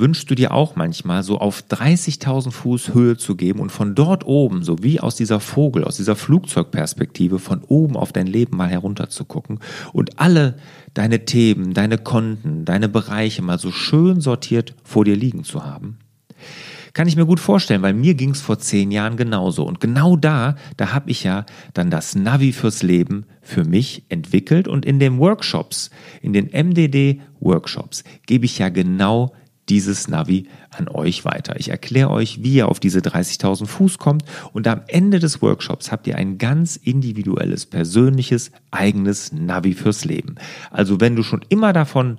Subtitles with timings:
[0.00, 4.26] wünschst du dir auch manchmal, so auf 30.000 Fuß Höhe zu geben und von dort
[4.26, 8.68] oben, so wie aus dieser Vogel, aus dieser Flugzeugperspektive, von oben auf dein Leben mal
[8.68, 9.60] herunter zu gucken
[9.92, 10.56] und alle
[10.94, 15.98] deine Themen, deine Konten, deine Bereiche mal so schön sortiert vor dir liegen zu haben?
[16.92, 19.64] Kann ich mir gut vorstellen, weil mir ging es vor zehn Jahren genauso.
[19.64, 24.66] Und genau da, da habe ich ja dann das Navi fürs Leben für mich entwickelt.
[24.66, 25.90] Und in den Workshops,
[26.20, 29.32] in den MDD-Workshops, gebe ich ja genau
[29.70, 31.54] dieses Navi an euch weiter.
[31.58, 35.92] Ich erkläre euch, wie ihr auf diese 30.000 Fuß kommt und am Ende des Workshops
[35.92, 40.34] habt ihr ein ganz individuelles, persönliches, eigenes Navi fürs Leben.
[40.70, 42.18] Also wenn du schon immer davon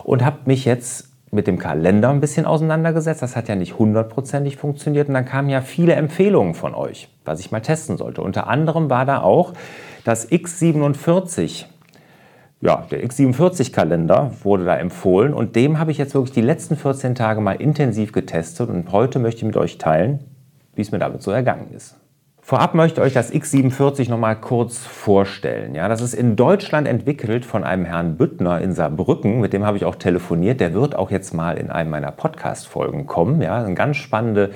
[0.05, 3.21] und habe mich jetzt mit dem Kalender ein bisschen auseinandergesetzt.
[3.21, 5.07] Das hat ja nicht hundertprozentig funktioniert.
[5.07, 8.21] Und dann kamen ja viele Empfehlungen von euch, was ich mal testen sollte.
[8.21, 9.53] Unter anderem war da auch
[10.03, 11.65] das X47.
[12.61, 17.13] Ja, der X47-Kalender wurde da empfohlen und dem habe ich jetzt wirklich die letzten 14
[17.13, 20.19] Tage mal intensiv getestet und heute möchte ich mit euch teilen,
[20.73, 21.97] wie es mir damit so ergangen ist.
[22.45, 25.75] Vorab möchte ich euch das X47 noch mal kurz vorstellen.
[25.75, 29.77] Ja, das ist in Deutschland entwickelt von einem Herrn Büttner in Saarbrücken, mit dem habe
[29.77, 30.59] ich auch telefoniert.
[30.59, 33.41] Der wird auch jetzt mal in einem meiner Podcast-Folgen kommen.
[33.41, 34.51] Ja, eine ganz spannende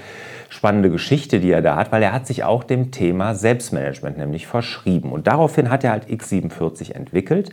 [0.49, 4.47] spannende Geschichte, die er da hat, weil er hat sich auch dem Thema Selbstmanagement nämlich
[4.47, 5.11] verschrieben.
[5.11, 7.49] Und daraufhin hat er halt X47 entwickelt.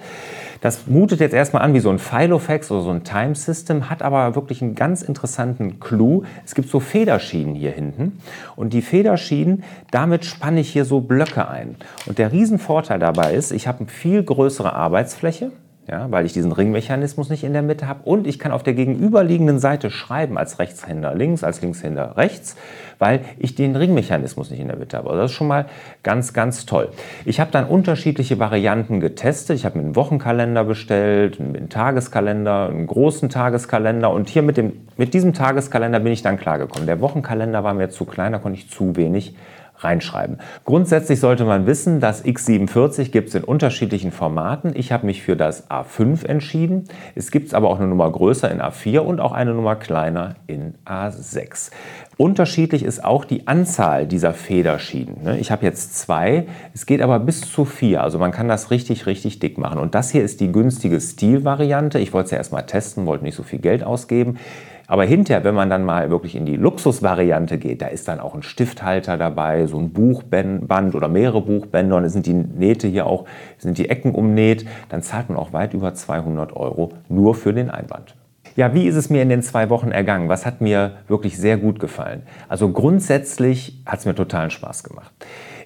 [0.61, 4.03] Das mutet jetzt erstmal an wie so ein Filofax oder so ein Time System, hat
[4.03, 6.23] aber wirklich einen ganz interessanten Clou.
[6.45, 8.19] Es gibt so Federschienen hier hinten
[8.57, 11.77] und die Federschienen, damit spanne ich hier so Blöcke ein.
[12.07, 15.53] Und der Riesenvorteil dabei ist, ich habe eine viel größere Arbeitsfläche
[15.87, 18.01] ja, weil ich diesen Ringmechanismus nicht in der Mitte habe.
[18.05, 22.57] Und ich kann auf der gegenüberliegenden Seite schreiben, als Rechtshänder links, als Linkshänder rechts,
[22.99, 25.11] weil ich den Ringmechanismus nicht in der Mitte habe.
[25.11, 25.67] Also das ist schon mal
[26.03, 26.89] ganz, ganz toll.
[27.27, 29.57] Ich habe dann unterschiedliche Varianten getestet.
[29.57, 34.11] Ich habe mir einen Wochenkalender bestellt, einen Tageskalender, einen großen Tageskalender.
[34.11, 36.87] Und hier mit, dem, mit diesem Tageskalender bin ich dann klargekommen.
[36.87, 39.35] Der Wochenkalender war mir zu klein, da konnte ich zu wenig
[39.79, 40.39] reinschreiben.
[40.65, 44.73] Grundsätzlich sollte man wissen, das X47 gibt es in unterschiedlichen Formaten.
[44.75, 46.85] Ich habe mich für das A5 entschieden.
[47.15, 50.75] Es gibt aber auch eine Nummer größer in A4 und auch eine Nummer kleiner in
[50.85, 51.71] A6.
[52.17, 55.25] Unterschiedlich ist auch die Anzahl dieser Federschienen.
[55.25, 55.39] Ne?
[55.39, 58.03] Ich habe jetzt zwei, es geht aber bis zu vier.
[58.03, 59.79] Also man kann das richtig, richtig dick machen.
[59.79, 61.99] Und das hier ist die günstige Stilvariante.
[61.99, 64.39] Ich wollte es ja erstmal testen, wollte nicht so viel Geld ausgeben.
[64.87, 68.35] Aber hinterher, wenn man dann mal wirklich in die Luxusvariante geht, da ist dann auch
[68.35, 73.07] ein Stifthalter dabei, so ein Buchband oder mehrere Buchbänder und dann sind die Nähte hier
[73.07, 73.25] auch,
[73.59, 77.71] sind die Ecken umnäht, dann zahlt man auch weit über 200 Euro nur für den
[77.71, 78.15] Einband.
[78.57, 80.29] Ja, wie ist es mir in den zwei Wochen ergangen?
[80.29, 82.23] Was hat mir wirklich sehr gut gefallen?
[82.49, 85.13] Also grundsätzlich hat es mir totalen Spaß gemacht.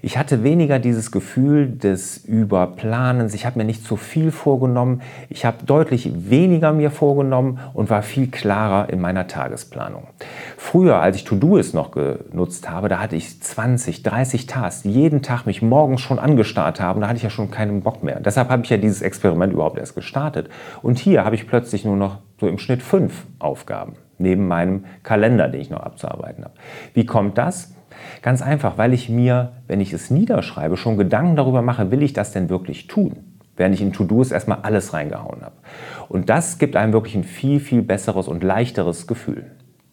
[0.03, 3.35] Ich hatte weniger dieses Gefühl des Überplanens.
[3.35, 5.03] Ich habe mir nicht zu viel vorgenommen.
[5.29, 10.07] Ich habe deutlich weniger mir vorgenommen und war viel klarer in meiner Tagesplanung.
[10.57, 15.47] Früher, als ich To-Do-Ist noch genutzt habe, da hatte ich 20, 30 Tasks, jeden Tag
[15.47, 17.01] mich morgens schon angestarrt haben.
[17.01, 18.21] Da hatte ich ja schon keinen Bock mehr.
[18.21, 20.49] Deshalb habe ich ja dieses Experiment überhaupt erst gestartet.
[20.83, 25.49] Und hier habe ich plötzlich nur noch so im Schnitt fünf Aufgaben neben meinem Kalender,
[25.49, 26.55] den ich noch abzuarbeiten habe.
[26.95, 27.73] Wie kommt das?
[28.23, 32.13] Ganz einfach, weil ich mir, wenn ich es niederschreibe, schon Gedanken darüber mache, will ich
[32.13, 33.17] das denn wirklich tun?
[33.57, 35.57] Während ich in To-Dos erstmal alles reingehauen habe.
[36.09, 39.47] Und das gibt einem wirklich ein viel, viel besseres und leichteres Gefühl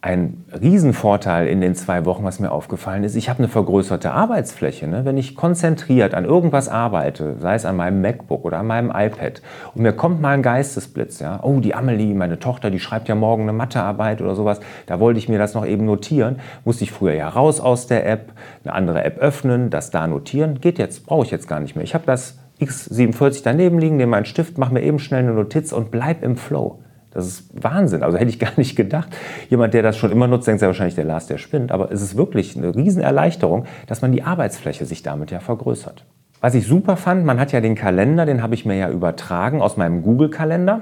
[0.06, 4.86] ein Riesenvorteil in den zwei Wochen, was mir aufgefallen ist, ich habe eine vergrößerte Arbeitsfläche.
[4.86, 5.04] Ne?
[5.04, 9.42] Wenn ich konzentriert an irgendwas arbeite, sei es an meinem MacBook oder an meinem iPad,
[9.74, 13.16] und mir kommt mal ein Geistesblitz, ja, oh, die Amelie, meine Tochter, die schreibt ja
[13.16, 16.36] morgen eine Mathearbeit oder sowas, da wollte ich mir das noch eben notieren,
[16.66, 18.32] musste ich früher ja raus aus der App,
[18.64, 21.84] eine andere App öffnen, das da notieren, geht jetzt, brauche ich jetzt gar nicht mehr.
[21.84, 25.74] Ich habe das X47 daneben liegen, nehme meinen Stift, mache mir eben schnell eine Notiz
[25.74, 26.78] und bleib im Flow.
[27.16, 28.04] Das ist Wahnsinn.
[28.04, 29.16] Also hätte ich gar nicht gedacht.
[29.50, 31.72] Jemand, der das schon immer nutzt, denkt ja wahrscheinlich, der Lars, der spinnt.
[31.72, 36.06] Aber es ist wirklich eine Riesenerleichterung, dass man die Arbeitsfläche sich damit ja vergrößert.
[36.42, 39.62] Was ich super fand, man hat ja den Kalender, den habe ich mir ja übertragen
[39.62, 40.82] aus meinem Google-Kalender.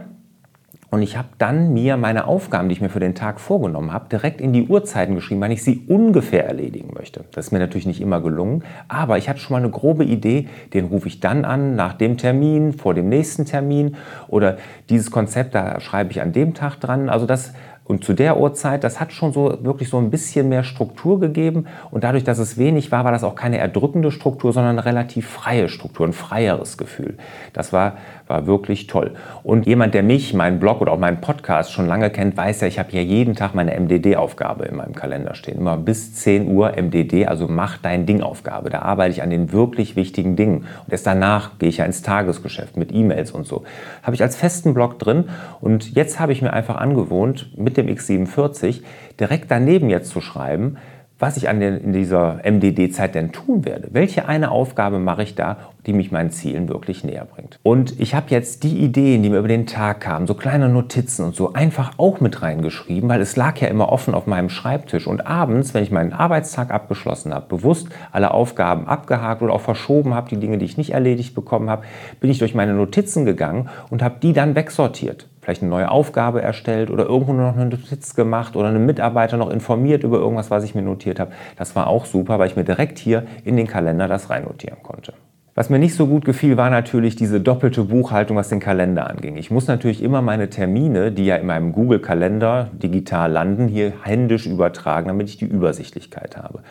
[0.94, 4.10] Und ich habe dann mir meine Aufgaben, die ich mir für den Tag vorgenommen habe,
[4.10, 7.24] direkt in die Uhrzeiten geschrieben, weil ich sie ungefähr erledigen möchte.
[7.31, 10.50] Das ist mir natürlich nicht immer gelungen, aber ich hatte schon mal eine grobe Idee,
[10.75, 13.95] den rufe ich dann an, nach dem Termin, vor dem nächsten Termin
[14.28, 14.57] oder
[14.92, 17.10] dieses Konzept, da schreibe ich an dem Tag dran.
[17.10, 17.54] Also das
[17.86, 21.66] und zu der Uhrzeit, das hat schon so wirklich so ein bisschen mehr Struktur gegeben.
[21.92, 25.28] Und dadurch, dass es wenig war, war das auch keine erdrückende Struktur, sondern eine relativ
[25.28, 27.18] freie Struktur, ein freieres Gefühl.
[27.51, 27.98] Das war,
[28.28, 29.12] war wirklich toll.
[29.44, 32.68] Und jemand, der mich, meinen Blog oder auch meinen Podcast schon lange kennt, weiß ja,
[32.68, 35.58] ich habe hier jeden Tag meine MDD-Aufgabe in meinem Kalender stehen.
[35.58, 38.70] Immer bis 10 Uhr MDD, also mach dein Ding-Aufgabe.
[38.70, 40.60] Da arbeite ich an den wirklich wichtigen Dingen.
[40.86, 43.64] Und erst danach gehe ich ja ins Tagesgeschäft mit E-Mails und so.
[44.04, 45.25] Habe ich als festen Blog drin.
[45.60, 48.81] Und jetzt habe ich mir einfach angewohnt, mit mit dem X47
[49.20, 50.78] direkt daneben jetzt zu schreiben,
[51.24, 53.88] was ich an den, in dieser MDD-Zeit denn tun werde.
[53.94, 55.56] Welche eine Aufgabe mache ich da,
[55.86, 57.60] die mich meinen Zielen wirklich näher bringt.
[57.64, 61.24] Und ich habe jetzt die Ideen, die mir über den Tag kamen, so kleine Notizen
[61.24, 65.08] und so, einfach auch mit reingeschrieben, weil es lag ja immer offen auf meinem Schreibtisch.
[65.08, 70.14] Und abends, wenn ich meinen Arbeitstag abgeschlossen habe, bewusst alle Aufgaben abgehakt oder auch verschoben
[70.14, 71.84] habe, die Dinge, die ich nicht erledigt bekommen habe,
[72.20, 76.42] bin ich durch meine Notizen gegangen und habe die dann wegsortiert vielleicht eine neue Aufgabe
[76.42, 80.63] erstellt oder irgendwo noch eine Notiz gemacht oder einen Mitarbeiter noch informiert über irgendwas, was
[80.63, 81.34] ich mir notiert habe.
[81.57, 85.13] Das war auch super, weil ich mir direkt hier in den Kalender das reinnotieren konnte.
[85.55, 89.38] Was mir nicht so gut gefiel, war natürlich diese doppelte Buchhaltung, was den Kalender anging.
[89.38, 94.47] Ich muss natürlich immer meine Termine, die ja in meinem Google-Kalender digital landen, hier händisch
[94.47, 96.63] übertragen, damit ich die Übersichtlichkeit habe.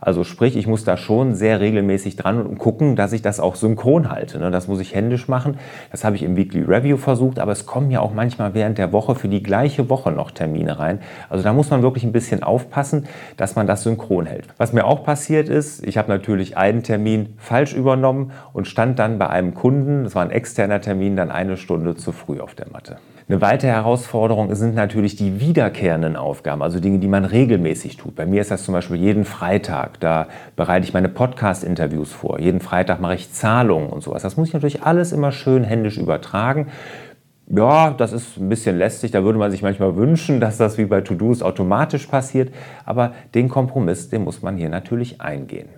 [0.00, 3.56] Also sprich, ich muss da schon sehr regelmäßig dran und gucken, dass ich das auch
[3.56, 4.38] synchron halte.
[4.38, 4.50] Ne?
[4.50, 5.58] Das muss ich händisch machen.
[5.90, 8.92] Das habe ich im Weekly Review versucht, aber es kommen ja auch manchmal während der
[8.92, 11.00] Woche für die gleiche Woche noch Termine rein.
[11.28, 13.06] Also da muss man wirklich ein bisschen aufpassen,
[13.36, 14.46] dass man das synchron hält.
[14.56, 19.18] Was mir auch passiert ist, ich habe natürlich einen Termin falsch übernommen und stand dann
[19.18, 22.68] bei einem Kunden, das war ein externer Termin, dann eine Stunde zu früh auf der
[22.70, 22.98] Matte.
[23.28, 28.16] Eine weitere Herausforderung sind natürlich die wiederkehrenden Aufgaben, also Dinge, die man regelmäßig tut.
[28.16, 30.00] Bei mir ist das zum Beispiel jeden Freitag.
[30.00, 32.40] Da bereite ich meine Podcast-Interviews vor.
[32.40, 34.22] Jeden Freitag mache ich Zahlungen und sowas.
[34.22, 36.68] Das muss ich natürlich alles immer schön händisch übertragen.
[37.50, 39.10] Ja, das ist ein bisschen lästig.
[39.10, 42.50] Da würde man sich manchmal wünschen, dass das wie bei To-Dos automatisch passiert.
[42.86, 45.68] Aber den Kompromiss, den muss man hier natürlich eingehen.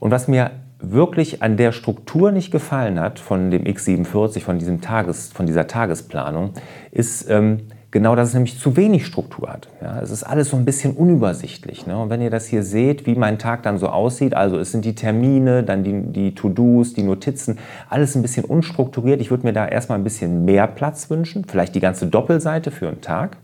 [0.00, 4.80] Und was mir wirklich an der Struktur nicht gefallen hat von dem X47, von, diesem
[4.80, 6.50] Tages, von dieser Tagesplanung,
[6.92, 9.68] ist ähm, genau, dass es nämlich zu wenig Struktur hat.
[9.80, 11.86] Ja, es ist alles so ein bisschen unübersichtlich.
[11.86, 11.98] Ne?
[11.98, 14.84] Und wenn ihr das hier seht, wie mein Tag dann so aussieht, also es sind
[14.84, 17.58] die Termine, dann die, die To-Dos, die Notizen,
[17.88, 19.20] alles ein bisschen unstrukturiert.
[19.22, 22.88] Ich würde mir da erstmal ein bisschen mehr Platz wünschen, vielleicht die ganze Doppelseite für
[22.88, 23.38] einen Tag.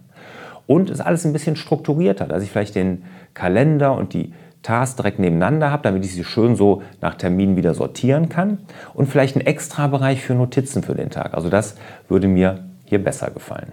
[0.66, 4.32] Und es ist alles ein bisschen strukturierter, dass ich vielleicht den Kalender und die
[4.62, 8.58] Tasks direkt nebeneinander habe, damit ich sie schön so nach Terminen wieder sortieren kann.
[8.94, 11.34] Und vielleicht einen extra Bereich für Notizen für den Tag.
[11.34, 11.76] Also das
[12.08, 13.72] würde mir hier besser gefallen.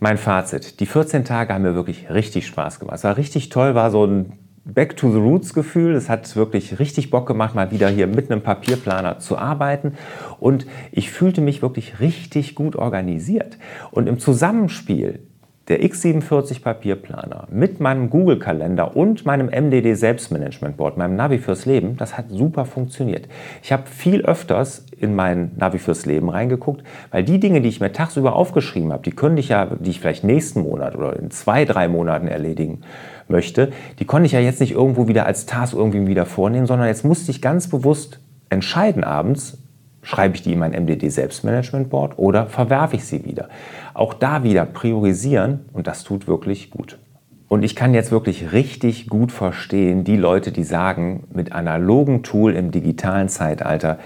[0.00, 0.80] Mein Fazit.
[0.80, 2.96] Die 14 Tage haben mir wirklich richtig Spaß gemacht.
[2.96, 4.32] Es war richtig toll, war so ein
[4.66, 5.94] Back to the Roots Gefühl.
[5.94, 9.92] Es hat wirklich richtig Bock gemacht, mal wieder hier mit einem Papierplaner zu arbeiten.
[10.40, 13.58] Und ich fühlte mich wirklich richtig gut organisiert.
[13.90, 15.20] Und im Zusammenspiel
[15.68, 21.96] der X47 Papierplaner mit meinem Google-Kalender und meinem MDD Selbstmanagement Board, meinem Navi fürs Leben,
[21.96, 23.28] das hat super funktioniert.
[23.62, 27.80] Ich habe viel öfters in mein Navi fürs Leben reingeguckt, weil die Dinge, die ich
[27.80, 31.30] mir tagsüber aufgeschrieben habe, die könnte ich ja, die ich vielleicht nächsten Monat oder in
[31.30, 32.82] zwei, drei Monaten erledigen
[33.28, 36.88] möchte, die konnte ich ja jetzt nicht irgendwo wieder als Task irgendwie wieder vornehmen, sondern
[36.88, 39.63] jetzt musste ich ganz bewusst entscheiden abends,
[40.04, 43.48] Schreibe ich die in mein MDD Selbstmanagement Board oder verwerfe ich sie wieder?
[43.94, 46.98] Auch da wieder priorisieren und das tut wirklich gut.
[47.48, 52.54] Und ich kann jetzt wirklich richtig gut verstehen, die Leute, die sagen, mit analogen Tool
[52.54, 53.98] im digitalen Zeitalter,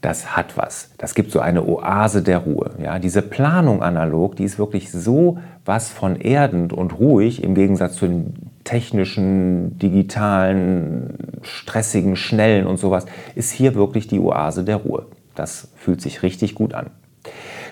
[0.00, 0.92] das hat was.
[0.98, 2.70] Das gibt so eine Oase der Ruhe.
[2.80, 7.96] Ja, diese Planung analog, die ist wirklich so was von erdend und ruhig im Gegensatz
[7.96, 15.06] zu den technischen, digitalen, stressigen, schnellen und sowas, ist hier wirklich die Oase der Ruhe.
[15.38, 16.90] Das fühlt sich richtig gut an.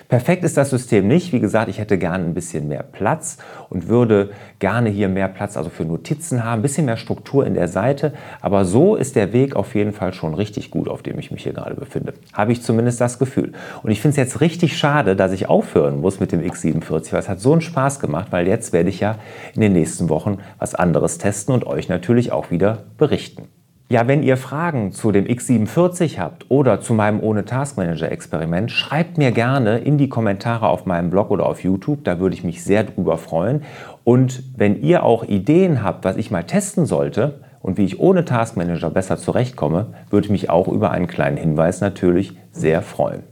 [0.09, 1.33] Perfekt ist das System nicht.
[1.33, 5.57] Wie gesagt, ich hätte gerne ein bisschen mehr Platz und würde gerne hier mehr Platz
[5.57, 8.13] also für Notizen haben, ein bisschen mehr Struktur in der Seite.
[8.39, 11.43] Aber so ist der Weg auf jeden Fall schon richtig gut, auf dem ich mich
[11.43, 12.13] hier gerade befinde.
[12.31, 13.51] Habe ich zumindest das Gefühl.
[13.83, 17.19] Und ich finde es jetzt richtig schade, dass ich aufhören muss mit dem X47, weil
[17.19, 19.17] es hat so einen Spaß gemacht, weil jetzt werde ich ja
[19.55, 23.49] in den nächsten Wochen was anderes testen und euch natürlich auch wieder berichten.
[23.89, 29.17] Ja, wenn ihr Fragen zu dem X47 habt oder zu meinem ohne Taskmanager Experiment, schreibt
[29.17, 32.65] mir gerne in die Kommentare auf meinem Blog oder auf YouTube, da würde ich mich
[32.65, 33.63] sehr drüber freuen.
[34.03, 38.25] Und wenn ihr auch Ideen habt, was ich mal testen sollte und wie ich ohne
[38.25, 43.23] Taskmanager besser zurechtkomme, würde ich mich auch über einen kleinen Hinweis natürlich sehr freuen.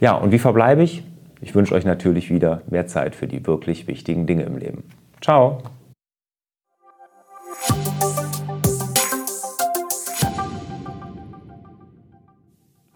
[0.00, 1.04] Ja, und wie verbleibe ich?
[1.42, 4.84] Ich wünsche euch natürlich wieder mehr Zeit für die wirklich wichtigen Dinge im Leben.
[5.20, 5.58] Ciao!